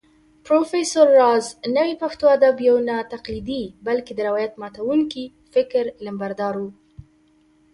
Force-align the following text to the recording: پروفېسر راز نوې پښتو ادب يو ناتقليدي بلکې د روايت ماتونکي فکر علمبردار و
پروفېسر 0.45 1.07
راز 1.19 1.45
نوې 1.77 1.95
پښتو 2.03 2.25
ادب 2.35 2.55
يو 2.69 2.75
ناتقليدي 2.89 3.63
بلکې 3.87 4.11
د 4.15 4.19
روايت 4.27 4.53
ماتونکي 4.61 5.23
فکر 5.53 5.83
علمبردار 5.99 6.55
و 6.57 6.63